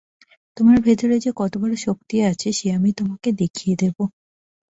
তোমার 0.57 0.77
ভিতরে 0.81 1.15
যে 1.19 1.31
কতবড়ো 1.35 1.75
শক্তি 1.77 2.15
আছে 2.31 2.49
সে 2.51 2.67
আমি 2.77 2.89
তোমাকে 2.93 3.29
দেখিয়ে 3.41 3.75
দেব। 3.75 3.97